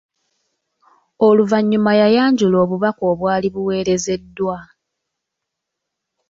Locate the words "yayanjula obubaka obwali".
2.01-3.47